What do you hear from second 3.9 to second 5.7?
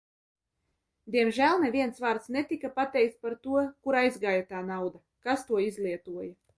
aizgāja tā nauda, kas to